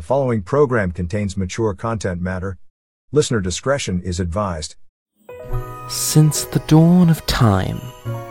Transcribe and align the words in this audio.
The 0.00 0.06
following 0.06 0.40
program 0.40 0.92
contains 0.92 1.36
mature 1.36 1.74
content 1.74 2.22
matter. 2.22 2.56
Listener 3.12 3.42
discretion 3.42 4.00
is 4.00 4.18
advised. 4.18 4.76
Since 5.90 6.44
the 6.44 6.62
dawn 6.68 7.10
of 7.10 7.26
time, 7.26 7.78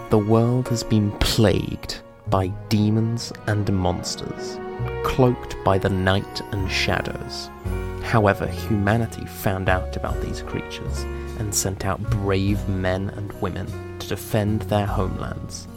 the 0.09 0.17
world 0.17 0.67
has 0.69 0.83
been 0.83 1.11
plagued 1.19 2.01
by 2.25 2.47
demons 2.69 3.31
and 3.45 3.71
monsters, 3.71 4.57
cloaked 5.03 5.55
by 5.63 5.77
the 5.77 5.89
night 5.89 6.41
and 6.51 6.71
shadows. 6.71 7.52
However, 8.01 8.47
humanity 8.47 9.27
found 9.27 9.70
out 9.70 9.95
about 9.95 10.20
these 10.23 10.41
creatures 10.41 11.04
and 11.38 11.54
sent 11.54 11.86
out 11.86 12.01
brave 12.09 12.67
men 12.67 13.11
and 13.11 13.31
women 13.43 13.99
to 13.99 14.07
defend 14.07 14.63
their 14.63 14.88
homelands. 14.88 15.67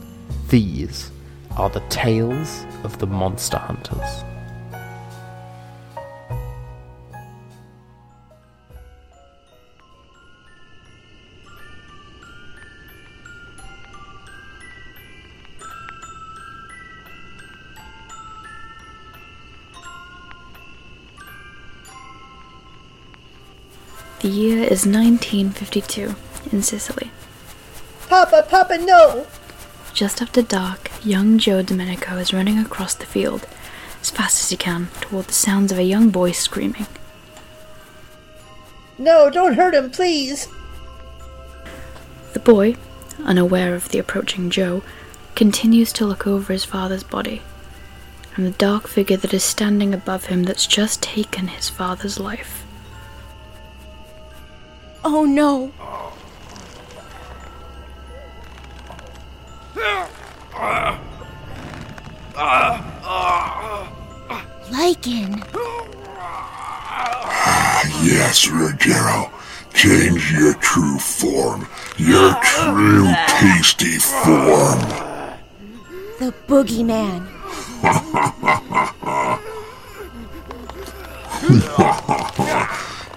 These 0.48 1.11
are 1.59 1.68
the 1.68 1.84
tales 1.90 2.64
of 2.82 2.96
the 2.96 3.06
monster 3.06 3.59
hunters. 3.59 4.24
The 24.22 24.29
year 24.29 24.58
is 24.62 24.86
1952 24.86 26.14
in 26.53 26.62
Sicily. 26.62 27.11
Papa, 28.08 28.46
Papa, 28.48 28.79
no! 28.79 29.26
Just 29.93 30.22
after 30.22 30.43
dark, 30.43 30.93
young 31.04 31.39
Joe 31.39 31.61
Domenico 31.61 32.19
is 32.19 32.33
running 32.33 32.56
across 32.56 32.95
the 32.95 33.05
field 33.05 33.48
as 34.00 34.11
fast 34.11 34.41
as 34.41 34.50
he 34.50 34.56
can 34.56 34.91
toward 35.00 35.27
the 35.27 35.33
sounds 35.33 35.72
of 35.72 35.78
a 35.78 35.83
young 35.83 36.11
boy 36.11 36.31
screaming. 36.31 36.86
No, 38.97 39.28
don't 39.28 39.55
hurt 39.55 39.75
him, 39.75 39.91
please! 39.91 40.47
The 42.33 42.39
boy, 42.39 42.77
unaware 43.25 43.75
of 43.75 43.89
the 43.89 43.98
approaching 43.98 44.50
Joe, 44.50 44.84
continues 45.34 45.93
to 45.95 46.06
look 46.06 46.28
over 46.28 46.53
his 46.53 46.65
father's 46.65 47.03
body 47.03 47.43
and 48.37 48.47
the 48.47 48.53
dark 48.53 48.87
figure 48.87 49.17
that 49.17 49.34
is 49.34 49.43
standing 49.43 49.93
above 49.93 50.27
him 50.27 50.45
that's 50.45 50.69
just 50.69 51.03
taken 51.03 51.48
his 51.48 51.69
father's 51.69 52.20
life. 52.20 52.62
Oh 55.05 55.25
no! 55.25 55.72
Lycan! 64.70 65.42
Ah, 67.34 67.83
yes, 68.05 68.47
Ruggero. 68.47 69.31
Change 69.75 70.33
your 70.33 70.55
true 70.55 70.98
form. 70.98 71.66
Your 71.98 72.34
true 72.42 73.12
tasty 73.27 73.98
form. 73.98 74.81
The 76.19 76.33
boogeyman! 76.47 77.27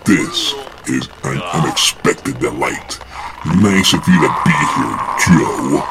This 0.06 0.54
is 0.88 1.08
an 1.24 1.42
unexpected 1.42 2.40
delight. 2.40 3.00
Nice 3.46 3.94
of 3.94 4.08
you 4.08 4.22
to 4.22 4.30
be 4.44 4.52
here, 4.76 4.98
Joe. 5.26 5.84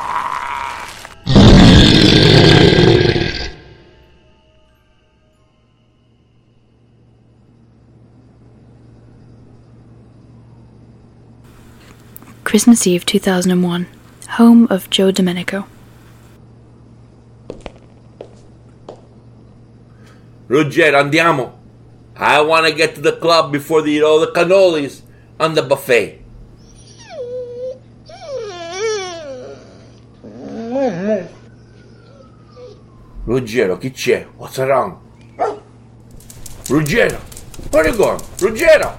Christmas 12.45 12.87
Eve 12.87 13.05
2001, 13.05 13.87
home 14.31 14.69
of 14.71 14.89
Joe 14.91 15.11
Domenico. 15.11 15.67
Ruggero, 20.49 20.99
andiamo. 21.01 21.54
I 22.25 22.41
want 22.41 22.67
to 22.67 22.73
get 22.73 22.95
to 22.95 23.03
the 23.03 23.13
club 23.13 23.53
before 23.53 23.83
they 23.83 23.91
eat 23.91 24.03
all 24.03 24.19
the 24.19 24.29
cannolis 24.29 25.03
on 25.39 25.53
the 25.53 25.63
buffet. 25.63 26.25
Ruggero, 33.27 33.77
chi 33.77 33.91
c'è? 33.91 34.27
What's 34.39 34.57
wrong? 34.57 35.01
Ruggero, 36.69 37.21
where 37.71 37.85
are 37.85 37.89
you 37.91 37.97
going? 37.97 38.21
Ruggero! 38.39 38.97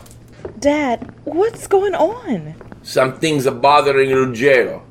Dad, 0.60 1.12
what's 1.24 1.66
going 1.66 1.96
on? 1.96 2.54
Some 2.84 3.18
things 3.18 3.48
are 3.48 3.56
bothering 3.56 4.12
Ruggero. 4.12 4.85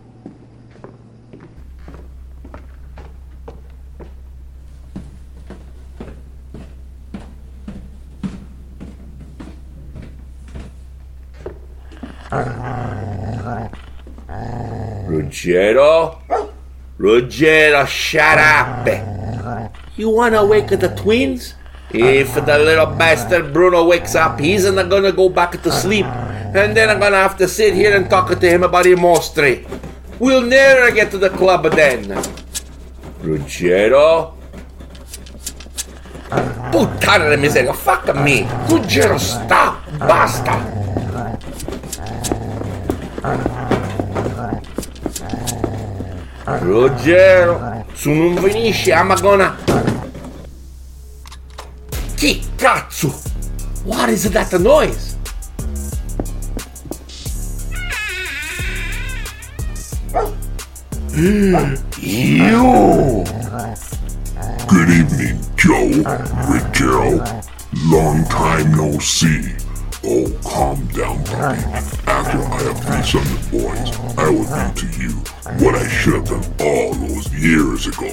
Ruggero? 15.45 16.17
Ruggero, 16.99 17.87
shut 17.87 18.39
up! 18.39 18.89
You 19.97 20.09
wanna 20.09 20.45
wake 20.45 20.69
the 20.69 20.89
twins? 20.97 21.55
If 21.91 22.35
the 22.35 22.59
little 22.59 22.87
bastard 22.87 23.53
Bruno 23.53 23.85
wakes 23.85 24.15
up, 24.15 24.41
he's 24.41 24.65
not 24.65 24.89
gonna 24.89 25.13
go 25.13 25.29
back 25.29 25.63
to 25.63 25.71
sleep. 25.71 26.07
And 26.07 26.75
then 26.75 26.89
I'm 26.89 26.99
gonna 26.99 27.21
have 27.21 27.37
to 27.39 27.49
sit 27.49 27.75
here 27.75 27.95
and 27.95 28.09
talk 28.09 28.29
to 28.29 28.49
him 28.49 28.63
about 28.63 28.87
mostri. 28.97 29.69
We'll 30.19 30.43
never 30.43 30.91
get 30.93 31.11
to 31.11 31.19
the 31.19 31.31
club 31.31 31.71
then. 31.73 32.05
Ruggero? 33.21 34.33
Puttana 36.73 37.29
di 37.29 37.37
miseria, 37.37 37.75
fuck 37.75 38.13
me! 38.17 38.43
Ruggero, 38.67 39.19
stop! 39.21 39.85
Basta! 39.99 40.57
Ruggero, 46.47 47.87
su 47.95 48.11
non 48.11 48.37
finisce, 48.37 48.91
I'm 48.91 49.19
gonna... 49.21 49.57
Chi 52.17 52.43
cazzo? 52.57 53.19
What 53.85 54.11
is 54.11 54.29
that 54.31 54.53
noise? 54.59 55.17
you! 62.01 63.25
Good 64.67 64.91
evening, 64.91 65.41
Joe. 65.57 66.03
Ruggero. 66.47 67.43
Long 67.89 68.23
time 68.29 68.71
no 68.77 68.99
see. 68.99 69.64
Oh, 70.07 70.31
calm 70.45 70.87
down, 70.89 71.25
buddy. 71.25 71.63
After 72.07 72.39
I 72.39 72.63
have 72.63 72.85
resunned 72.91 73.27
the 73.27 73.51
boys, 73.51 73.91
I 74.19 74.29
will 74.29 74.45
do 74.45 74.81
to 74.81 74.87
you 75.01 75.11
what 75.65 75.75
I 75.75 75.89
should 75.89 76.15
have 76.15 76.27
done 76.27 76.45
all 76.61 76.93
those 76.95 77.33
years 77.33 77.87
ago. 77.87 78.09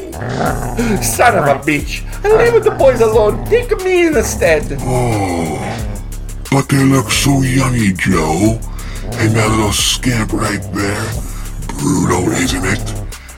Son 1.01 1.37
of 1.37 1.45
a 1.47 1.59
bitch! 1.59 2.03
Leave 2.23 2.63
the 2.63 2.71
boys 2.71 3.01
alone. 3.01 3.43
Take 3.45 3.75
me 3.83 4.07
instead. 4.07 4.63
Oh, 4.79 5.59
but 6.49 6.69
they 6.69 6.83
look 6.85 7.11
so 7.11 7.41
yummy, 7.41 7.91
Joe. 7.93 8.59
And 9.19 9.35
that 9.35 9.49
little 9.49 9.73
scamp 9.73 10.31
right 10.31 10.61
there, 10.71 11.11
Bruno, 11.77 12.29
isn't 12.31 12.63
it? 12.63 12.93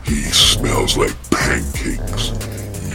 He 0.05 0.21
smells 0.31 0.95
like 0.95 1.15
pancakes. 1.31 2.31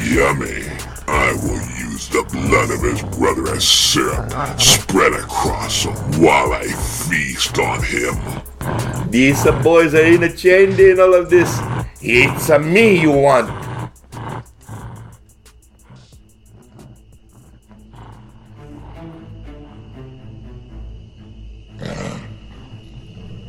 Yummy. 0.08 0.66
I 1.08 1.32
will 1.42 1.60
use 1.60 1.77
the 2.18 2.32
blood 2.32 2.70
of 2.70 2.82
his 2.82 3.02
brother 3.16 3.54
as 3.54 3.66
syrup 3.68 4.28
spread 4.58 5.12
across 5.12 5.84
him 5.84 5.94
while 6.20 6.52
I 6.52 6.66
feast 6.66 7.58
on 7.60 7.80
him. 7.82 8.16
These 9.10 9.44
boys 9.62 9.94
are 9.94 10.04
in 10.04 10.24
a 10.24 10.34
chain 10.34 10.78
in 10.80 10.98
all 10.98 11.14
of 11.14 11.30
this. 11.30 11.56
It's 12.00 12.48
a 12.48 12.58
me 12.58 13.00
you 13.00 13.12
want. 13.12 13.50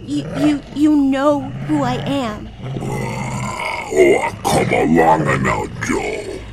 You, 0.05 0.27
you, 0.37 0.61
you 0.75 0.95
know 0.95 1.41
who 1.41 1.81
I 1.81 1.95
am. 1.95 2.49
Oh, 3.91 4.31
come 4.43 4.73
along 4.73 5.43
now, 5.43 5.65
Joe. 5.87 6.48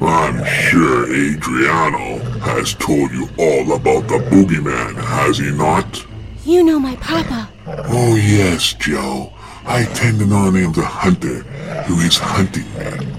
I'm 0.00 0.44
sure 0.44 1.04
Adriano 1.04 2.18
has 2.40 2.74
told 2.74 3.10
you 3.10 3.28
all 3.36 3.72
about 3.72 4.06
the 4.06 4.18
boogeyman, 4.30 4.94
has 4.94 5.38
he 5.38 5.50
not? 5.50 6.06
You 6.44 6.62
know 6.62 6.78
my 6.78 6.94
papa. 6.96 7.50
Oh, 7.66 8.14
yes, 8.14 8.74
Joe. 8.74 9.32
I 9.66 9.84
tend 9.84 10.20
to 10.20 10.26
know 10.26 10.50
the 10.50 10.60
name 10.60 10.70
of 10.70 10.76
the 10.76 10.84
hunter 10.84 11.42
who 11.82 11.98
is 12.00 12.16
hunting 12.16 12.64
me. 12.78 13.14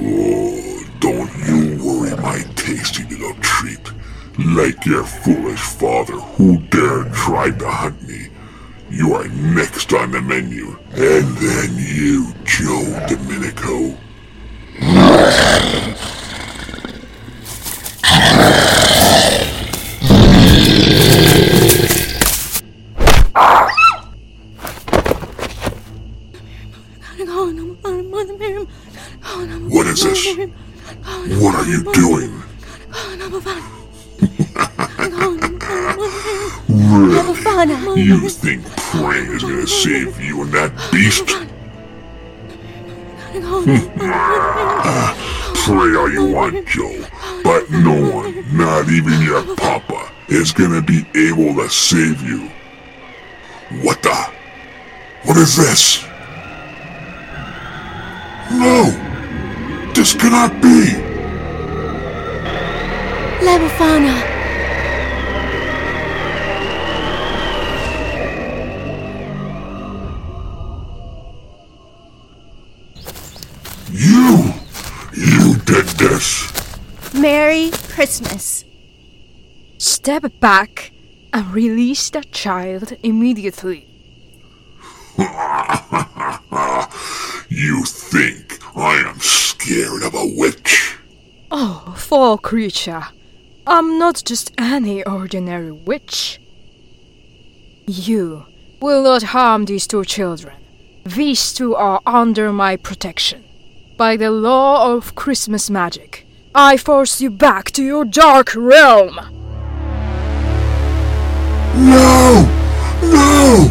Oh, 0.00 0.84
don't 1.00 1.32
you 1.46 1.82
worry, 1.82 2.16
my 2.20 2.44
tasty 2.56 3.04
little 3.04 3.34
treat. 3.40 3.90
Like 4.38 4.84
your 4.84 5.04
foolish 5.04 5.60
father 5.60 6.14
who 6.14 6.58
dared 6.68 7.12
try 7.14 7.50
to 7.50 7.68
hunt 7.68 8.02
me, 8.06 8.28
you 8.90 9.14
are 9.14 9.28
next 9.28 9.92
on 9.92 10.10
the 10.10 10.20
menu. 10.20 10.76
And 10.96 11.36
then 11.38 11.74
you, 11.76 12.32
Joe 12.44 13.04
Domenico. 13.08 13.98
is 50.34 50.52
gonna 50.52 50.82
be 50.82 51.06
able 51.14 51.54
to 51.54 51.68
save 51.70 52.20
you. 52.22 52.50
What 53.82 54.02
the? 54.02 54.14
What 55.24 55.36
is 55.36 55.56
this? 55.56 56.04
No! 58.50 58.90
This 59.94 60.12
cannot 60.14 60.50
be! 60.60 60.92
La 63.44 63.58
Befana. 63.58 64.16
You! 73.92 74.52
You 75.14 75.54
did 75.64 75.86
this! 75.96 76.52
Merry 77.14 77.70
Christmas. 77.94 78.64
Step 80.04 80.38
back 80.38 80.92
and 81.32 81.50
release 81.54 82.10
that 82.10 82.30
child 82.30 82.92
immediately. 83.02 83.88
You 87.48 87.84
think 87.84 88.60
I 88.76 88.96
am 88.96 89.18
scared 89.18 90.02
of 90.02 90.12
a 90.14 90.30
witch? 90.36 90.98
Oh, 91.50 91.94
foul 91.96 92.36
creature. 92.36 93.04
I'm 93.66 93.98
not 93.98 94.22
just 94.26 94.52
any 94.58 95.02
ordinary 95.04 95.72
witch. 95.72 96.38
You 97.86 98.44
will 98.82 99.04
not 99.04 99.22
harm 99.22 99.64
these 99.64 99.86
two 99.86 100.04
children. 100.04 100.54
These 101.06 101.54
two 101.54 101.74
are 101.76 102.02
under 102.04 102.52
my 102.52 102.76
protection. 102.76 103.42
By 103.96 104.18
the 104.18 104.30
law 104.30 104.94
of 104.94 105.14
Christmas 105.14 105.70
magic, 105.70 106.26
I 106.54 106.76
force 106.76 107.22
you 107.22 107.30
back 107.30 107.70
to 107.70 107.82
your 107.82 108.04
dark 108.04 108.54
realm. 108.54 109.43
No! 111.76 112.46
No! 113.02 113.68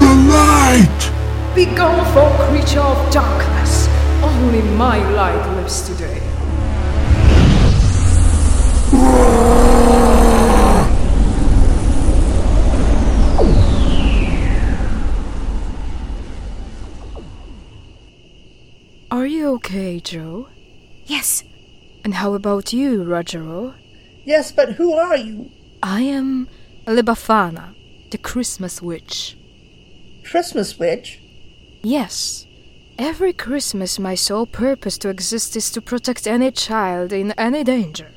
The 0.00 0.14
light! 0.32 1.12
Begone, 1.54 2.04
foul 2.12 2.48
creature 2.48 2.80
of 2.80 3.12
darkness. 3.12 3.88
Only 4.22 4.62
my 4.62 4.98
light 5.10 5.46
lives 5.56 5.86
today. 5.88 6.22
Are 19.10 19.26
you 19.26 19.48
okay, 19.54 20.00
Joe? 20.00 20.48
Yes, 21.06 21.44
And 22.04 22.14
how 22.14 22.34
about 22.34 22.72
you, 22.72 23.02
Ruggero? 23.02 23.74
Yes, 24.24 24.52
but 24.52 24.74
who 24.74 24.92
are 24.94 25.16
you? 25.16 25.50
I 25.82 26.02
am 26.02 26.48
La 26.88 27.02
Befana, 27.02 27.74
the 28.10 28.18
Christmas 28.18 28.80
witch. 28.80 29.36
Christmas 30.24 30.78
witch? 30.78 31.20
Yes. 31.82 32.46
Every 32.96 33.32
Christmas, 33.32 33.98
my 33.98 34.14
sole 34.14 34.46
purpose 34.46 34.96
to 34.98 35.08
exist 35.08 35.56
is 35.56 35.70
to 35.72 35.82
protect 35.82 36.28
any 36.28 36.52
child 36.52 37.12
in 37.12 37.32
any 37.32 37.64
danger 37.64 38.12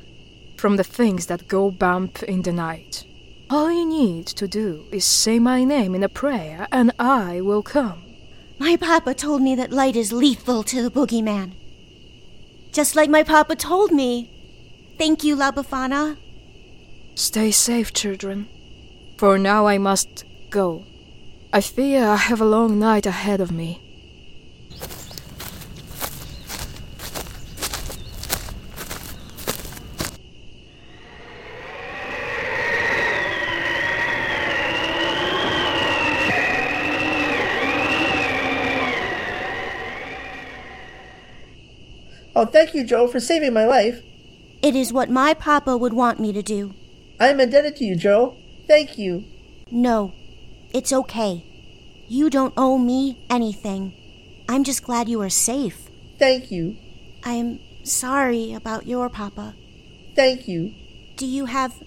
from 0.56 0.75
the 0.75 0.83
things 0.83 1.25
that 1.25 1.48
go 1.48 1.71
bump 1.71 2.21
in 2.24 2.44
the 2.44 2.51
night. 2.51 3.06
All 3.50 3.71
you 3.71 3.86
need 3.86 4.27
to 4.27 4.48
do 4.48 4.86
is 4.92 5.04
say 5.04 5.39
my 5.39 5.63
name 5.63 5.95
in 5.95 6.04
a 6.04 6.10
prayer, 6.10 6.68
and 6.72 6.92
I 7.00 7.42
will 7.42 7.63
come. 7.63 8.04
my 8.60 8.75
papa 8.75 9.15
told 9.15 9.42
me 9.42 9.56
that 9.56 9.72
light 9.72 9.95
is 9.95 10.12
lethal 10.12 10.62
to 10.63 10.83
the 10.83 10.92
boogeyman. 10.92 11.54
Just 12.72 12.95
like 12.95 13.10
my 13.10 13.24
papa 13.24 13.56
told 13.56 13.92
me. 13.92 14.30
Thank 15.00 15.24
you, 15.24 15.36
La 15.36 15.51
Befana. 15.51 16.18
Stay 17.15 17.50
safe, 17.51 17.94
children. 17.94 18.48
For 19.19 19.38
now, 19.38 19.68
I 19.68 19.77
must 19.77 20.24
go. 20.50 20.86
I 21.51 21.60
fear 21.60 22.06
I 22.06 22.16
have 22.16 22.39
a 22.39 22.45
long 22.45 22.80
night 22.80 23.06
ahead 23.06 23.42
of 23.42 23.51
me. 23.51 23.81
Oh, 42.33 42.45
thank 42.45 42.74
you, 42.74 42.86
Joe, 42.86 43.10
for 43.10 43.19
saving 43.19 43.51
my 43.51 43.65
life. 43.65 44.01
It 44.62 44.77
is 44.77 44.94
what 44.94 45.10
my 45.10 45.33
papa 45.33 45.75
would 45.75 45.92
want 45.92 46.22
me 46.22 46.31
to 46.31 46.42
do. 46.42 46.74
I 47.19 47.27
am 47.27 47.42
indebted 47.42 47.75
to 47.75 47.83
you, 47.83 47.98
Joe. 47.98 48.38
Thank 48.69 49.00
you. 49.00 49.25
No, 49.71 50.13
it's 50.75 50.94
okay. 50.94 51.44
You 52.07 52.30
don't 52.30 52.54
owe 52.56 52.77
me 52.77 53.18
anything. 53.27 53.94
I'm 54.48 54.63
just 54.63 54.83
glad 54.83 55.10
you 55.10 55.19
are 55.21 55.30
safe. 55.30 55.89
Thank 56.19 56.51
you. 56.51 56.77
I'm 57.24 57.60
sorry 57.83 58.54
about 58.54 58.86
your 58.86 59.10
papa. 59.10 59.56
Thank 60.16 60.48
you. 60.48 60.75
Do 61.15 61.25
you 61.25 61.46
have 61.46 61.82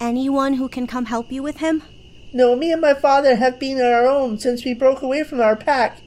anyone 0.00 0.54
who 0.54 0.68
can 0.68 0.88
come 0.88 1.04
help 1.04 1.30
you 1.30 1.40
with 1.40 1.58
him? 1.58 1.84
No, 2.32 2.56
me 2.56 2.72
and 2.72 2.82
my 2.82 2.94
father 2.94 3.36
have 3.36 3.60
been 3.60 3.78
on 3.78 3.92
our 3.92 4.08
own 4.08 4.36
since 4.38 4.64
we 4.64 4.74
broke 4.74 5.02
away 5.02 5.22
from 5.22 5.40
our 5.40 5.54
pack. 5.54 5.98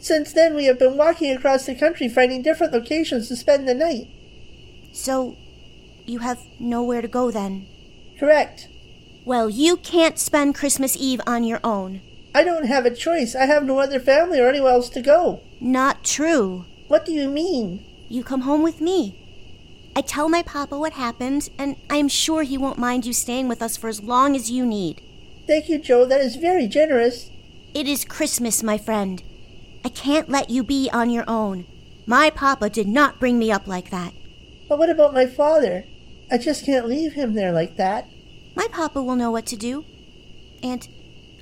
Since 0.00 0.32
then, 0.32 0.54
we 0.54 0.64
have 0.64 0.78
been 0.78 0.96
walking 0.96 1.36
across 1.36 1.66
the 1.66 1.74
country 1.74 2.08
finding 2.08 2.40
different 2.40 2.72
locations 2.72 3.28
to 3.28 3.36
spend 3.36 3.68
the 3.68 3.74
night. 3.74 4.08
So, 4.94 5.36
you 6.06 6.20
have 6.20 6.38
nowhere 6.58 7.02
to 7.02 7.08
go 7.08 7.30
then? 7.30 7.66
Correct. 8.18 8.68
Well, 9.26 9.50
you 9.50 9.76
can't 9.78 10.20
spend 10.20 10.54
Christmas 10.54 10.96
Eve 10.96 11.20
on 11.26 11.42
your 11.42 11.58
own. 11.64 12.00
I 12.32 12.44
don't 12.44 12.66
have 12.66 12.86
a 12.86 12.94
choice. 12.94 13.34
I 13.34 13.46
have 13.46 13.64
no 13.64 13.80
other 13.80 13.98
family 13.98 14.38
or 14.38 14.48
anywhere 14.48 14.70
else 14.70 14.88
to 14.90 15.02
go. 15.02 15.40
Not 15.60 16.04
true. 16.04 16.64
What 16.86 17.04
do 17.04 17.10
you 17.10 17.28
mean? 17.28 17.84
You 18.08 18.22
come 18.22 18.42
home 18.42 18.62
with 18.62 18.80
me. 18.80 19.18
I 19.96 20.02
tell 20.02 20.28
my 20.28 20.44
papa 20.44 20.78
what 20.78 20.92
happened, 20.92 21.50
and 21.58 21.74
I 21.90 21.96
am 21.96 22.06
sure 22.06 22.44
he 22.44 22.56
won't 22.56 22.78
mind 22.78 23.04
you 23.04 23.12
staying 23.12 23.48
with 23.48 23.62
us 23.62 23.76
for 23.76 23.88
as 23.88 24.00
long 24.00 24.36
as 24.36 24.48
you 24.48 24.64
need. 24.64 25.02
Thank 25.48 25.68
you, 25.68 25.78
Joe. 25.78 26.04
That 26.04 26.20
is 26.20 26.36
very 26.36 26.68
generous. 26.68 27.28
It 27.74 27.88
is 27.88 28.04
Christmas, 28.04 28.62
my 28.62 28.78
friend. 28.78 29.24
I 29.84 29.88
can't 29.88 30.28
let 30.28 30.50
you 30.50 30.62
be 30.62 30.88
on 30.92 31.10
your 31.10 31.24
own. 31.26 31.66
My 32.06 32.30
papa 32.30 32.70
did 32.70 32.86
not 32.86 33.18
bring 33.18 33.40
me 33.40 33.50
up 33.50 33.66
like 33.66 33.90
that. 33.90 34.14
But 34.68 34.78
what 34.78 34.88
about 34.88 35.12
my 35.12 35.26
father? 35.26 35.84
I 36.30 36.38
just 36.38 36.64
can't 36.64 36.86
leave 36.86 37.14
him 37.14 37.34
there 37.34 37.50
like 37.50 37.76
that. 37.76 38.08
My 38.56 38.66
papa 38.72 39.00
will 39.00 39.14
know 39.14 39.30
what 39.30 39.46
to 39.46 39.56
do. 39.56 39.84
And 40.62 40.88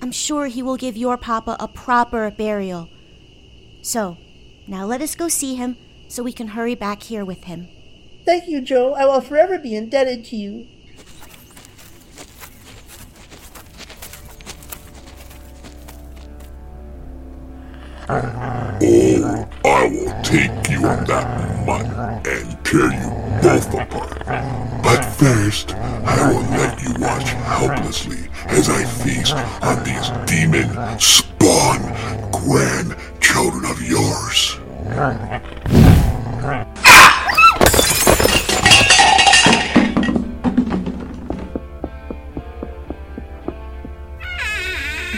I'm 0.02 0.12
sure 0.12 0.46
he 0.46 0.62
will 0.62 0.76
give 0.76 0.96
your 0.96 1.16
papa 1.16 1.56
a 1.58 1.68
proper 1.68 2.30
burial. 2.30 2.90
So, 3.80 4.18
now 4.66 4.84
let 4.84 5.00
us 5.00 5.14
go 5.14 5.28
see 5.28 5.54
him 5.54 5.76
so 6.08 6.22
we 6.22 6.32
can 6.32 6.48
hurry 6.48 6.74
back 6.74 7.04
here 7.04 7.24
with 7.24 7.44
him. 7.44 7.68
Thank 8.24 8.48
you, 8.48 8.60
Joe. 8.60 8.94
I 8.94 9.06
will 9.06 9.20
forever 9.20 9.58
be 9.58 9.74
indebted 9.74 10.24
to 10.26 10.36
you. 10.36 10.66
Oh, 18.06 19.48
I 19.64 19.86
will 19.88 20.22
take 20.22 20.68
you 20.68 20.84
on 20.86 21.04
that 21.04 21.66
mutt 21.66 22.26
and 22.26 22.64
tear 22.64 22.92
you 22.92 23.10
both 23.42 23.72
apart. 23.74 24.26
But 24.82 25.03
First, 25.24 25.74
I 25.74 26.30
will 26.30 26.42
let 26.50 26.82
you 26.82 26.92
watch 26.98 27.30
helplessly 27.30 28.28
as 28.48 28.68
I 28.68 28.84
feast 28.84 29.32
on 29.62 29.82
these 29.82 30.10
demon 30.26 30.68
spawn 31.00 31.80
grandchildren 32.30 33.64
of 33.64 33.80
yours. 33.80 34.58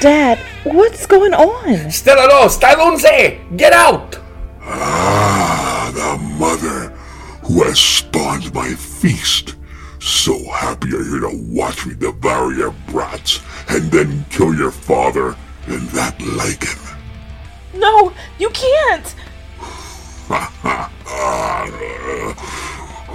Dad, 0.00 0.38
what's 0.62 1.04
going 1.06 1.34
on? 1.34 1.90
Stella 1.90 2.28
no, 2.28 2.46
Get 3.56 3.72
out! 3.72 4.20
Ah, 4.62 5.90
the 5.92 6.16
mother 6.38 6.90
who 7.42 7.64
has 7.64 7.80
spawned 7.80 8.54
my 8.54 8.72
feast 8.72 9.55
so 10.06 10.38
happy 10.50 10.88
you're 10.88 11.04
here 11.04 11.28
to 11.28 11.36
watch 11.48 11.84
me 11.84 11.94
devour 11.94 12.52
your 12.52 12.74
brats 12.88 13.40
and 13.68 13.90
then 13.90 14.24
kill 14.30 14.54
your 14.54 14.70
father 14.70 15.36
and 15.66 15.88
that 15.88 16.16
Lycan. 16.18 16.96
No, 17.74 18.12
you 18.38 18.50
can't! 18.50 19.14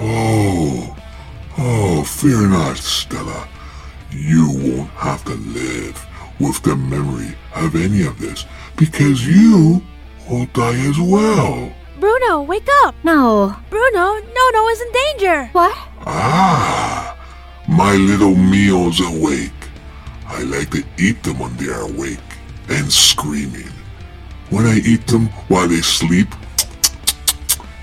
Oh, 0.04 0.96
oh, 1.58 2.02
fear 2.02 2.48
not, 2.48 2.76
Stella. 2.76 3.48
You 4.10 4.50
won't 4.50 4.90
have 4.90 5.24
to 5.26 5.34
live 5.34 6.04
with 6.40 6.60
the 6.62 6.74
memory 6.74 7.36
of 7.54 7.76
any 7.76 8.02
of 8.02 8.18
this 8.18 8.44
because 8.76 9.24
you 9.24 9.80
will 10.28 10.46
die 10.46 10.78
as 10.88 10.98
well. 10.98 11.72
Bruno, 12.00 12.42
wake 12.42 12.66
up! 12.82 12.96
No. 13.04 13.54
Bruno, 13.70 14.14
Nono 14.14 14.68
is 14.68 14.80
in 14.80 14.92
danger! 14.92 15.46
What? 15.52 15.76
Ah, 16.06 17.16
my 17.68 17.94
little 17.94 18.34
meal's 18.34 19.00
awake. 19.00 19.52
I 20.26 20.42
like 20.42 20.70
to 20.70 20.82
eat 20.98 21.22
them 21.22 21.38
when 21.38 21.56
they 21.56 21.68
are 21.68 21.82
awake 21.82 22.18
and 22.68 22.92
screaming. 22.92 23.70
When 24.50 24.66
I 24.66 24.78
eat 24.84 25.06
them 25.06 25.28
while 25.48 25.68
they 25.68 25.80
sleep, 25.80 26.28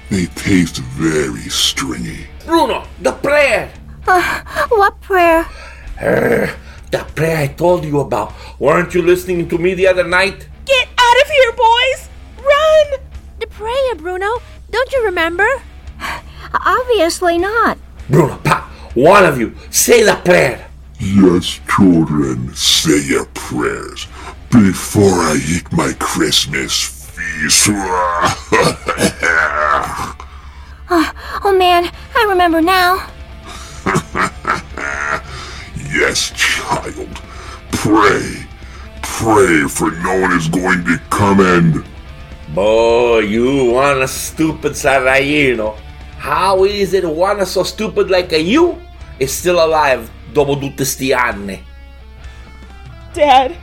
they 0.10 0.26
taste 0.36 0.78
very 0.98 1.48
stringy. 1.50 2.28
Bruno, 2.46 2.86
the 3.02 3.14
prayer! 3.14 3.72
What 4.70 5.00
prayer? 5.02 5.46
Er, 6.02 6.56
the 6.92 7.06
prayer 7.16 7.38
I 7.38 7.48
told 7.48 7.86
you 7.86 8.00
about. 8.00 8.34
Weren't 8.60 8.94
you 8.94 9.02
listening 9.02 9.48
to 9.50 9.58
me 9.58 9.76
the 9.76 9.88
other 9.88 10.04
night? 10.04 10.48
Get 10.66 10.88
out 10.98 11.22
of 11.22 11.30
here, 11.30 11.52
boys! 11.54 12.10
Run! 12.38 13.00
The 13.40 13.48
prayer, 13.48 13.96
Bruno. 13.96 14.42
Don't 14.72 14.92
you 14.92 15.06
remember? 15.06 15.48
Obviously 16.54 17.38
not. 17.38 17.78
Bruno, 18.10 18.38
Pop, 18.44 18.64
one 18.96 19.24
of 19.24 19.40
you, 19.40 19.56
say 19.70 20.04
the 20.04 20.16
prayer. 20.26 20.68
Yes, 21.00 21.60
children, 21.70 22.54
say 22.56 23.00
your 23.08 23.26
prayers 23.28 24.08
before 24.52 25.14
I 25.14 25.40
eat 25.48 25.72
my 25.72 25.94
Christmas 26.00 26.84
feast. 26.84 27.70
Ah, 30.92 31.14
oh 31.46 31.56
man, 31.56 31.88
I 32.16 32.26
remember 32.28 32.62
now. 32.62 33.08
yes, 35.94 36.32
child. 36.32 37.08
Pray. 37.72 38.48
Pray 39.04 39.68
for 39.68 39.92
no 39.92 40.20
one 40.20 40.32
is 40.32 40.48
going 40.48 40.84
to 40.86 40.98
come 41.12 41.42
and. 41.42 41.86
Boy, 42.56 43.20
you 43.20 43.74
want 43.74 44.02
a 44.02 44.08
stupid 44.08 44.72
Sarayino. 44.72 45.78
How 46.20 46.66
is 46.66 46.94
it 46.94 47.08
one 47.08 47.46
so 47.46 47.64
stupid 47.64 48.12
like 48.12 48.34
a 48.34 48.42
you 48.44 48.76
is 49.20 49.32
still 49.32 49.64
alive 49.64 50.12
dopo 50.36 50.60
tutte 50.60 50.84
sti 50.84 51.16
anni? 51.16 51.64
Dad, 53.16 53.56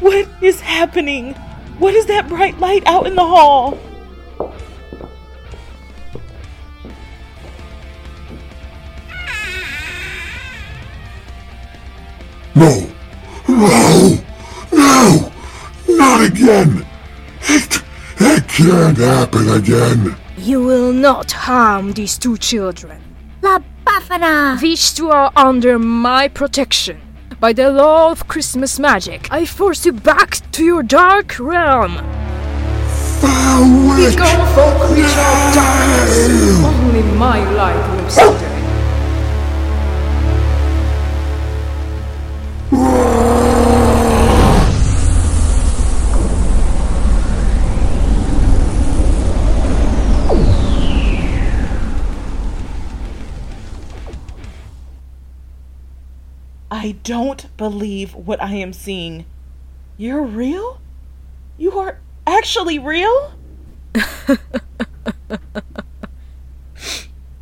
what 0.00 0.26
is 0.40 0.58
happening? 0.58 1.34
What 1.78 1.94
is 1.94 2.06
that 2.06 2.26
bright 2.26 2.58
light 2.58 2.82
out 2.86 3.06
in 3.06 3.14
the 3.14 3.22
hall? 3.22 3.78
No! 12.56 12.88
No! 13.46 14.18
No! 14.72 15.32
Not 15.86 16.24
again! 16.24 16.86
It, 17.42 17.82
it 18.18 18.48
can't 18.48 18.96
happen 18.96 19.48
again! 19.50 20.16
You 20.48 20.64
will 20.64 20.94
not 20.94 21.30
harm 21.32 21.92
these 21.92 22.16
two 22.16 22.38
children. 22.38 23.02
La 23.42 23.58
Befana! 23.84 24.58
These 24.58 24.94
two 24.94 25.10
are 25.10 25.30
under 25.36 25.78
my 25.78 26.28
protection. 26.28 27.02
By 27.38 27.52
the 27.52 27.70
law 27.70 28.10
of 28.10 28.28
Christmas 28.28 28.78
magic, 28.78 29.30
I 29.30 29.44
force 29.44 29.84
you 29.84 29.92
back 29.92 30.40
to 30.52 30.64
your 30.64 30.82
dark 30.82 31.38
realm. 31.38 31.98
Foul 33.20 33.90
witch! 33.90 34.16
Go 34.16 34.24
for 34.54 34.86
creature 34.86 35.20
of 35.20 35.52
darkness. 35.52 36.64
Only 36.64 37.02
my 37.18 37.44
light 37.52 38.00
will 38.00 38.08
stay. 38.08 38.47
I 56.80 56.92
don't 57.02 57.44
believe 57.56 58.14
what 58.14 58.40
I 58.40 58.52
am 58.52 58.72
seeing. 58.72 59.24
You're 59.96 60.22
real? 60.22 60.80
You 61.56 61.76
are 61.76 61.98
actually 62.24 62.78
real? 62.78 63.32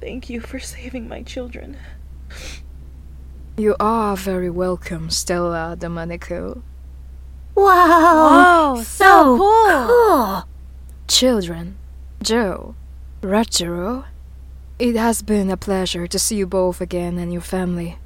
Thank 0.00 0.31
you 0.31 0.40
for 0.40 0.59
saving 0.59 1.07
my 1.07 1.23
children. 1.23 1.76
You 3.59 3.76
are 3.78 4.16
very 4.16 4.49
welcome, 4.49 5.11
Stella 5.11 5.76
Domenico. 5.78 6.62
Wow! 7.55 8.76
Whoa, 8.76 8.83
so 8.83 9.37
cool. 9.37 9.87
cool. 9.87 10.49
Children, 11.09 11.76
Joe, 12.23 12.75
Ruggero, 13.21 14.07
it 14.78 14.97
has 14.97 15.21
been 15.21 15.50
a 15.50 15.59
pleasure 15.59 16.07
to 16.07 16.19
see 16.19 16.37
you 16.37 16.47
both 16.47 16.81
again 16.81 17.19
and 17.19 17.35
your 17.35 17.43
family. 17.43 17.99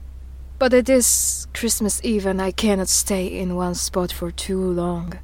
But 0.61 0.75
it 0.75 0.91
is 0.91 1.47
Christmas 1.55 2.03
Eve 2.05 2.27
and 2.27 2.43
I 2.43 2.51
cannot 2.51 2.91
stay 2.91 3.27
in 3.27 3.57
one 3.57 3.75
spot 3.75 4.13
for 4.13 4.31
too 4.31 4.61
long. 4.61 5.19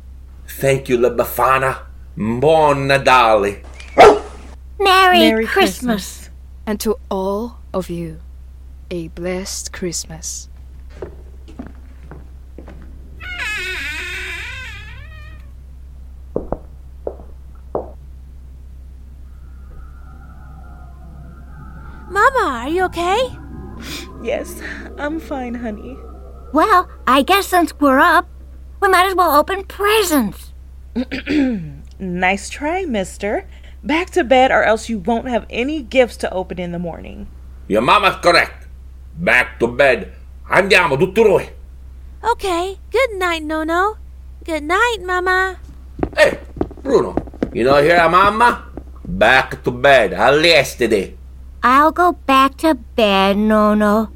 Thank 0.48 0.88
you, 0.88 0.96
La 0.96 1.10
Befana. 1.10 1.80
Buon 2.16 2.86
Natale. 2.86 3.60
Merry, 4.80 5.18
Merry 5.18 5.44
Christmas. 5.44 6.30
And 6.66 6.80
to 6.80 6.96
all 7.10 7.58
of 7.74 7.90
you, 7.90 8.20
a 8.90 9.08
blessed 9.08 9.74
Christmas. 9.74 10.48
Mama, 22.08 22.62
are 22.64 22.68
you 22.70 22.84
okay? 22.86 23.45
Yes, 24.26 24.58
I'm 24.98 25.20
fine, 25.20 25.54
honey. 25.54 25.96
Well, 26.52 26.90
I 27.06 27.22
guess 27.22 27.46
since 27.46 27.70
we're 27.78 28.02
up, 28.02 28.26
we 28.82 28.88
might 28.88 29.06
as 29.06 29.14
well 29.14 29.38
open 29.38 29.62
presents. 29.62 30.50
Nice 31.98 32.50
try, 32.50 32.84
mister. 32.84 33.46
Back 33.84 34.10
to 34.18 34.24
bed, 34.24 34.50
or 34.50 34.64
else 34.64 34.90
you 34.90 34.98
won't 34.98 35.28
have 35.28 35.46
any 35.48 35.80
gifts 35.80 36.18
to 36.18 36.30
open 36.34 36.58
in 36.58 36.72
the 36.72 36.78
morning. 36.82 37.30
Your 37.68 37.80
mama's 37.80 38.16
correct. 38.20 38.66
Back 39.14 39.60
to 39.60 39.68
bed. 39.70 40.12
Andiamo, 40.50 40.98
tutti 40.98 41.22
noi. 41.22 41.48
Okay. 42.20 42.76
Good 42.90 43.16
night, 43.16 43.44
Nono. 43.44 43.96
Good 44.44 44.64
night, 44.64 44.98
Mama. 45.06 45.56
Hey, 46.18 46.38
Bruno, 46.82 47.14
you 47.54 47.64
know 47.64 47.80
here, 47.80 48.08
mama? 48.10 48.66
Back 49.06 49.62
to 49.64 49.70
bed. 49.70 50.12
All'estede. 50.12 51.14
I'll 51.62 51.92
go 51.92 52.12
back 52.12 52.58
to 52.58 52.74
bed, 52.74 53.38
Nono. 53.38 54.15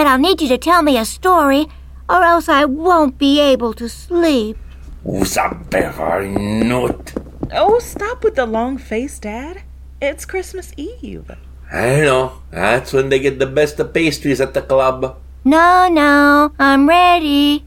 But 0.00 0.06
I'll 0.06 0.18
need 0.18 0.40
you 0.40 0.48
to 0.48 0.56
tell 0.56 0.80
me 0.80 0.96
a 0.96 1.04
story, 1.04 1.68
or 2.08 2.24
else 2.24 2.48
I 2.48 2.64
won't 2.64 3.18
be 3.18 3.38
able 3.38 3.74
to 3.74 3.86
sleep. 3.86 4.56
Usabeva 5.04 6.24
nut. 6.64 7.12
Oh, 7.52 7.78
stop 7.80 8.24
with 8.24 8.34
the 8.34 8.46
long 8.46 8.78
face, 8.78 9.18
Dad. 9.18 9.60
It's 10.00 10.24
Christmas 10.24 10.72
Eve. 10.78 11.30
I 11.70 12.00
know. 12.00 12.40
That's 12.50 12.94
when 12.94 13.10
they 13.10 13.18
get 13.18 13.38
the 13.38 13.44
best 13.44 13.78
of 13.78 13.92
pastries 13.92 14.40
at 14.40 14.54
the 14.54 14.62
club. 14.62 15.20
No, 15.44 15.86
no, 15.92 16.54
I'm 16.58 16.88
ready. 16.88 17.66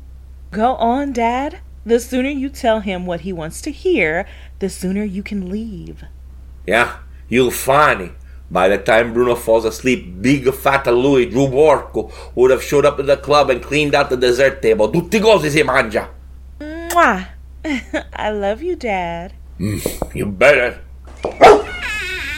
Go 0.49 0.73
on, 0.77 1.13
Dad. 1.13 1.59
The 1.85 1.99
sooner 1.99 2.29
you 2.29 2.49
tell 2.49 2.79
him 2.79 3.05
what 3.05 3.21
he 3.21 3.31
wants 3.31 3.61
to 3.61 3.69
hear, 3.69 4.25
the 4.57 4.71
sooner 4.71 5.03
you 5.03 5.21
can 5.21 5.51
leave. 5.51 6.03
Yeah, 6.65 6.97
you'll 7.29 7.51
find 7.51 8.01
it. 8.01 8.11
By 8.53 8.69
the 8.69 8.77
time 8.77 9.13
Bruno 9.13 9.33
falls 9.33 9.65
asleep, 9.65 10.21
big 10.21 10.53
fat 10.53 10.85
Louis, 10.85 11.25
Drew 11.25 11.47
Borco, 11.47 12.13
would 12.35 12.51
have 12.51 12.61
showed 12.61 12.85
up 12.85 12.99
at 12.99 13.07
the 13.07 13.17
club 13.17 13.49
and 13.49 13.63
cleaned 13.63 13.95
out 13.95 14.11
the 14.11 14.17
dessert 14.17 14.61
table. 14.61 14.91
Tutti 14.91 15.19
cose 15.19 15.49
si 15.49 15.63
mangia. 15.63 16.07
Mwah! 16.61 17.27
I 18.13 18.29
love 18.29 18.61
you, 18.61 18.75
Dad. 18.75 19.33
Mm, 19.59 20.15
you 20.15 20.27
better. 20.27 20.79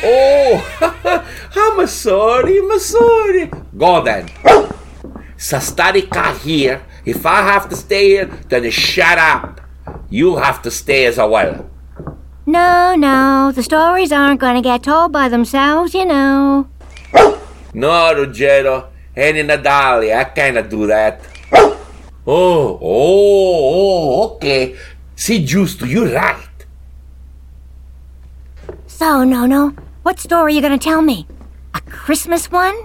Oh, 0.07 0.55
I'm 1.55 1.87
sorry, 1.87 2.59
I'm 2.59 2.79
sorry. 2.79 3.51
Go 3.75 4.01
then. 4.01 4.31
Sa 5.35 5.59
stare 5.59 6.07
qua 6.07 6.31
here 6.31 6.79
If 7.05 7.23
I 7.25 7.43
have 7.43 7.69
to 7.69 7.75
stay 7.75 8.09
here, 8.09 8.25
then 8.49 8.69
shut 8.71 9.19
up. 9.19 9.61
You 10.09 10.37
have 10.37 10.61
to 10.63 10.71
stay 10.71 11.05
as 11.05 11.17
well. 11.17 11.69
No, 12.45 12.95
no, 12.95 13.51
the 13.51 13.63
stories 13.63 14.11
aren't 14.11 14.39
going 14.39 14.55
to 14.55 14.61
get 14.61 14.83
told 14.83 15.11
by 15.11 15.29
themselves, 15.29 15.93
you 15.93 16.05
know. 16.05 16.67
No, 17.73 17.89
Ruggero. 18.15 18.87
Any 19.15 19.43
Nadali, 19.43 20.15
I 20.15 20.25
cannot 20.25 20.69
do 20.69 20.87
that. 20.87 21.21
Oh, 22.27 22.79
oh, 22.81 22.81
oh, 22.81 24.35
okay. 24.35 24.75
See, 25.15 25.45
Giusto, 25.45 25.87
you're 25.89 26.13
right. 26.13 26.65
So, 28.87 29.23
no, 29.23 29.45
no, 29.45 29.73
what 30.03 30.19
story 30.19 30.53
are 30.53 30.55
you 30.55 30.61
going 30.61 30.77
to 30.77 30.83
tell 30.83 31.01
me? 31.01 31.27
A 31.73 31.81
Christmas 31.81 32.51
one? 32.51 32.75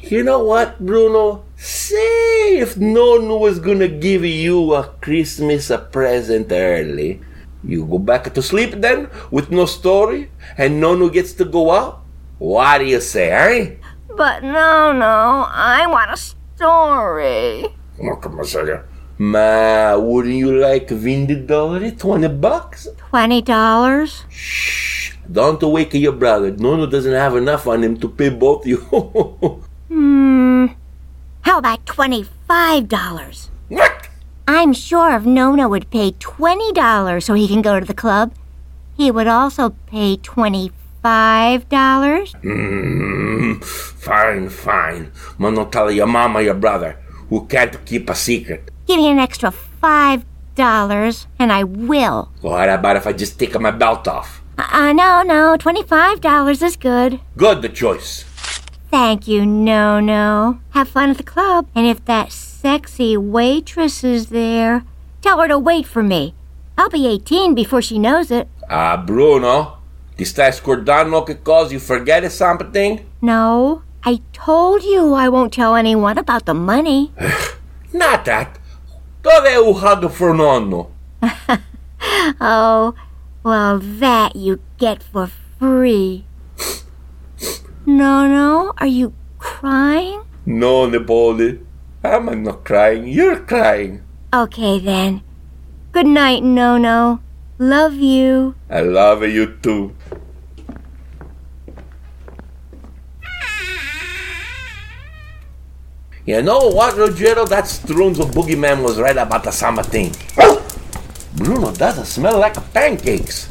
You 0.00 0.22
know 0.24 0.42
what, 0.42 0.84
Bruno? 0.84 1.44
Say 1.56 2.58
if 2.58 2.74
Nonu 2.74 3.38
was 3.38 3.60
gonna 3.60 3.86
give 3.86 4.24
you 4.24 4.74
a 4.74 4.82
Christmas 5.00 5.70
a 5.70 5.78
present 5.78 6.50
early, 6.50 7.20
you 7.64 7.86
go 7.86 7.98
back 7.98 8.32
to 8.34 8.42
sleep 8.42 8.72
then 8.80 9.08
with 9.30 9.50
no 9.50 9.66
story, 9.66 10.30
and 10.58 10.82
Nonu 10.82 11.12
gets 11.12 11.32
to 11.34 11.44
go 11.44 11.70
out. 11.70 12.02
What 12.38 12.78
do 12.78 12.86
you 12.86 13.00
say, 13.00 13.30
eh? 13.30 13.74
But 14.16 14.42
no, 14.42 14.92
no, 14.92 15.46
I 15.48 15.86
want 15.86 16.10
a 16.10 16.16
story. 16.16 17.66
Come 17.96 18.38
on, 18.38 18.44
Sergio. 18.44 18.82
Ma, 19.18 19.96
wouldn't 19.96 20.34
you 20.34 20.58
like 20.58 20.88
Vindy 20.88 21.46
Dollary? 21.46 21.92
Twenty 21.92 22.28
bucks? 22.28 22.88
Twenty 23.10 23.40
dollars? 23.42 24.24
Shh! 24.28 25.14
Don't 25.30 25.62
wake 25.62 25.94
your 25.94 26.12
brother. 26.12 26.50
Nono 26.50 26.86
doesn't 26.86 27.12
have 27.12 27.36
enough 27.36 27.66
on 27.68 27.84
him 27.84 27.96
to 28.00 28.08
pay 28.08 28.30
both 28.30 28.66
you. 28.66 28.78
Hmm. 29.92 30.72
How 31.42 31.58
about 31.58 31.84
twenty-five 31.84 32.88
dollars? 32.88 33.51
I'm 34.52 34.74
sure 34.74 35.16
if 35.16 35.24
Nona 35.24 35.66
would 35.66 35.88
pay 35.90 36.12
twenty 36.20 36.72
dollars 36.72 37.24
so 37.24 37.32
he 37.32 37.48
can 37.48 37.62
go 37.62 37.80
to 37.80 37.86
the 37.86 37.94
club, 37.94 38.32
he 38.96 39.10
would 39.10 39.26
also 39.26 39.70
pay 39.86 40.16
twenty-five 40.16 41.68
dollars. 41.70 42.34
Mm, 42.44 43.64
fine, 43.64 44.50
fine. 44.50 45.10
But 45.38 45.54
don't 45.54 45.72
tell 45.72 45.90
your 45.90 46.06
mama, 46.06 46.42
your 46.42 46.54
brother, 46.54 46.98
who 47.30 47.46
can't 47.46 47.82
keep 47.86 48.10
a 48.10 48.14
secret. 48.14 48.70
Give 48.86 48.98
me 48.98 49.08
an 49.10 49.18
extra 49.18 49.50
five 49.50 50.26
dollars, 50.54 51.26
and 51.38 51.50
I 51.50 51.64
will. 51.64 52.30
What 52.42 52.68
about 52.68 52.96
if 52.96 53.06
I 53.06 53.14
just 53.14 53.38
take 53.38 53.58
my 53.58 53.70
belt 53.70 54.06
off? 54.06 54.42
Uh, 54.58 54.92
no, 54.92 55.22
no, 55.22 55.56
twenty-five 55.56 56.20
dollars 56.20 56.60
is 56.60 56.76
good. 56.76 57.20
Good, 57.38 57.62
the 57.62 57.70
choice. 57.70 58.24
Thank 58.92 59.26
you, 59.26 59.46
no, 59.46 60.00
no. 60.00 60.60
Have 60.74 60.86
fun 60.86 61.08
at 61.08 61.16
the 61.16 61.22
club, 61.22 61.66
and 61.74 61.86
if 61.86 62.04
that 62.04 62.30
sexy 62.30 63.16
waitress 63.16 64.04
is 64.04 64.26
there, 64.26 64.84
tell 65.22 65.40
her 65.40 65.48
to 65.48 65.58
wait 65.58 65.86
for 65.86 66.02
me. 66.02 66.34
I'll 66.76 66.90
be 66.90 67.06
eighteen 67.06 67.54
before 67.54 67.80
she 67.80 67.98
knows 67.98 68.30
it. 68.30 68.48
Ah, 68.68 68.98
Bruno, 68.98 69.78
ti 70.14 70.24
stai 70.24 70.52
scordando 70.52 71.24
che 71.24 71.36
cosa 71.42 71.72
you 71.72 71.80
forget 71.80 72.30
something? 72.30 73.00
No, 73.22 73.80
I 74.04 74.20
told 74.34 74.82
you 74.84 75.14
I 75.14 75.26
won't 75.30 75.54
tell 75.54 75.74
anyone 75.74 76.18
about 76.18 76.44
the 76.44 76.52
money. 76.52 77.12
Not 77.94 78.26
that. 78.26 78.58
Dove 79.22 79.48
è 79.48 79.56
un 79.56 79.72
hug 79.74 80.10
for 80.10 80.34
nonno? 80.34 80.90
Oh, 82.40 82.94
well, 83.42 83.78
that 83.78 84.36
you 84.36 84.58
get 84.76 85.02
for 85.02 85.30
free. 85.58 86.26
No, 87.84 88.28
no, 88.28 88.72
are 88.78 88.86
you 88.86 89.12
crying? 89.38 90.22
No, 90.46 90.86
Nepoli. 90.86 91.64
I'm 92.04 92.42
not 92.42 92.64
crying. 92.64 93.06
You're 93.06 93.40
crying. 93.40 94.02
Okay 94.32 94.78
then. 94.78 95.22
Good 95.92 96.06
night, 96.06 96.42
No 96.42 96.78
No. 96.78 97.20
Love 97.58 97.94
you. 97.94 98.54
I 98.70 98.80
love 98.80 99.22
you 99.22 99.58
too. 99.62 99.94
You 106.24 106.40
know 106.42 106.68
what, 106.68 106.94
Ruggero? 106.94 107.48
That 107.48 107.64
Strunzo 107.64 108.30
boogeyman 108.30 108.82
was 108.82 108.98
right 109.00 109.16
about 109.16 109.44
the 109.44 109.50
summer 109.50 109.82
thing. 109.82 110.14
Bruno 111.34 111.72
doesn't 111.72 112.06
smell 112.06 112.38
like 112.38 112.54
pancakes. 112.72 113.48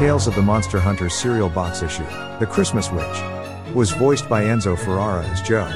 Tales 0.00 0.26
of 0.26 0.34
the 0.34 0.40
Monster 0.40 0.80
Hunters 0.80 1.12
cereal 1.12 1.50
box 1.50 1.82
issue, 1.82 2.06
The 2.38 2.48
Christmas 2.50 2.90
Witch, 2.90 3.74
was 3.74 3.90
voiced 3.90 4.30
by 4.30 4.44
Enzo 4.44 4.74
Ferrara 4.78 5.22
as 5.26 5.42
Joe, 5.42 5.66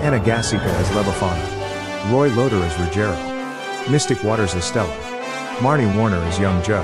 Anna 0.00 0.18
Gassica 0.18 0.62
as 0.62 0.90
La 0.94 1.02
Befana, 1.02 2.10
Roy 2.10 2.30
Loder 2.30 2.56
as 2.64 2.80
Ruggiero, 2.80 3.14
Mystic 3.90 4.24
Waters 4.24 4.54
as 4.54 4.64
Stella, 4.64 4.96
Marnie 5.58 5.94
Warner 5.98 6.16
as 6.16 6.38
Young 6.38 6.62
Joe, 6.62 6.82